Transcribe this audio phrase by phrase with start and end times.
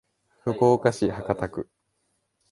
[0.39, 1.69] 福岡市博多区